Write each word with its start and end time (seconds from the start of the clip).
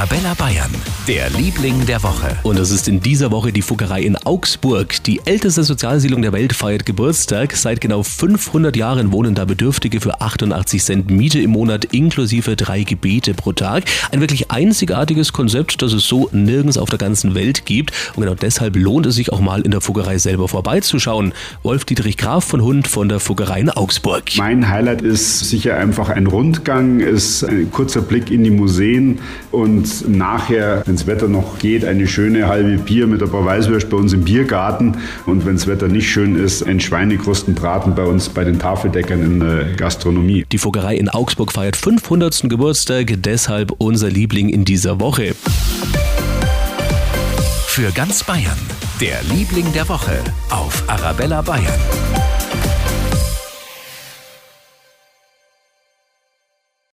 Arabella 0.00 0.32
Bayern, 0.32 0.70
der 1.06 1.28
Liebling 1.28 1.84
der 1.84 2.02
Woche. 2.02 2.34
Und 2.42 2.58
das 2.58 2.70
ist 2.70 2.88
in 2.88 3.00
dieser 3.00 3.30
Woche 3.30 3.52
die 3.52 3.60
Fuggerei 3.60 4.00
in 4.00 4.16
Augsburg. 4.16 5.04
Die 5.04 5.20
älteste 5.26 5.62
Sozialsiedlung 5.62 6.22
der 6.22 6.32
Welt 6.32 6.54
feiert 6.54 6.86
Geburtstag. 6.86 7.54
Seit 7.54 7.82
genau 7.82 8.02
500 8.02 8.74
Jahren 8.76 9.12
wohnen 9.12 9.34
da 9.34 9.44
Bedürftige 9.44 10.00
für 10.00 10.22
88 10.22 10.82
Cent 10.82 11.10
Miete 11.10 11.38
im 11.40 11.50
Monat 11.50 11.84
inklusive 11.84 12.56
drei 12.56 12.84
Gebete 12.84 13.34
pro 13.34 13.52
Tag. 13.52 13.84
Ein 14.10 14.20
wirklich 14.20 14.50
einzigartiges 14.50 15.34
Konzept, 15.34 15.82
das 15.82 15.92
es 15.92 16.08
so 16.08 16.30
nirgends 16.32 16.78
auf 16.78 16.88
der 16.88 16.98
ganzen 16.98 17.34
Welt 17.34 17.66
gibt. 17.66 17.92
Und 18.16 18.22
genau 18.22 18.34
deshalb 18.34 18.76
lohnt 18.76 19.04
es 19.04 19.16
sich 19.16 19.30
auch 19.30 19.40
mal 19.40 19.60
in 19.60 19.70
der 19.70 19.82
Fuggerei 19.82 20.16
selber 20.16 20.48
vorbeizuschauen. 20.48 21.34
Wolf 21.62 21.84
Dietrich 21.84 22.16
Graf 22.16 22.44
von 22.44 22.62
Hund 22.62 22.88
von 22.88 23.10
der 23.10 23.20
Fuggerei 23.20 23.60
in 23.60 23.68
Augsburg. 23.68 24.24
Mein 24.38 24.66
Highlight 24.66 25.02
ist 25.02 25.40
sicher 25.40 25.76
einfach 25.76 26.08
ein 26.08 26.26
Rundgang, 26.26 27.00
ist 27.00 27.44
ein 27.44 27.70
kurzer 27.70 28.00
Blick 28.00 28.30
in 28.30 28.44
die 28.44 28.50
Museen 28.50 29.18
und 29.50 29.89
nachher, 30.08 30.82
wenn 30.86 30.96
das 30.96 31.06
Wetter 31.06 31.28
noch 31.28 31.58
geht, 31.58 31.84
eine 31.84 32.06
schöne 32.06 32.48
halbe 32.48 32.78
Bier 32.78 33.06
mit 33.06 33.22
ein 33.22 33.30
paar 33.30 33.44
Weißwürst 33.44 33.90
bei 33.90 33.96
uns 33.96 34.12
im 34.12 34.24
Biergarten 34.24 34.98
und 35.26 35.46
wenn 35.46 35.54
das 35.54 35.66
Wetter 35.66 35.88
nicht 35.88 36.10
schön 36.10 36.36
ist, 36.36 36.62
ein 36.66 36.80
Schweinekrustenbraten 36.80 37.94
bei 37.94 38.04
uns 38.04 38.28
bei 38.28 38.44
den 38.44 38.58
Tafeldeckern 38.58 39.22
in 39.22 39.40
der 39.40 39.64
Gastronomie. 39.76 40.44
Die 40.50 40.58
Fuggerei 40.58 40.96
in 40.96 41.08
Augsburg 41.08 41.52
feiert 41.52 41.76
500. 41.76 42.48
Geburtstag, 42.48 43.14
deshalb 43.18 43.72
unser 43.78 44.10
Liebling 44.10 44.48
in 44.48 44.64
dieser 44.64 45.00
Woche. 45.00 45.34
Für 47.66 47.90
ganz 47.92 48.24
Bayern, 48.24 48.58
der 49.00 49.22
Liebling 49.34 49.72
der 49.72 49.88
Woche 49.88 50.18
auf 50.50 50.84
Arabella 50.88 51.40
Bayern. 51.42 52.19